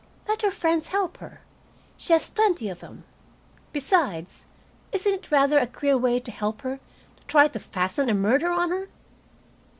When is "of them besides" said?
2.69-4.47